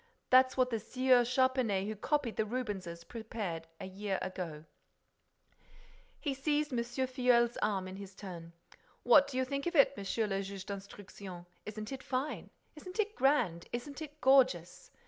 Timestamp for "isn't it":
11.67-12.01, 12.75-13.13, 13.71-14.19